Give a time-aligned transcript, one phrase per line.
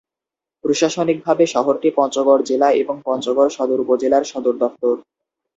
[0.63, 4.95] প্রশাসনিকভাবে শহরটি পঞ্চগড় জেলা এবং পঞ্চগড় সদর উপজেলার সদর দফতর।